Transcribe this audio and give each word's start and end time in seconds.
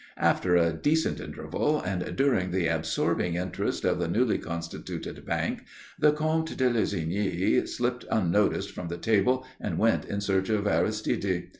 After 0.17 0.55
a 0.55 0.73
decent 0.73 1.19
interval, 1.21 1.79
and 1.79 2.15
during 2.15 2.49
the 2.49 2.65
absorbing 2.65 3.35
interest 3.35 3.85
of 3.85 3.99
the 3.99 4.07
newly 4.07 4.39
constituted 4.39 5.23
bank, 5.27 5.63
the 5.99 6.11
Comte 6.11 6.57
de 6.57 6.67
Lussigny 6.71 7.63
slipped 7.67 8.05
unnoticed 8.09 8.71
from 8.71 8.87
the 8.87 8.97
table 8.97 9.45
and 9.59 9.77
went 9.77 10.05
in 10.05 10.19
search 10.19 10.49
of 10.49 10.65
Aristide. 10.65 11.49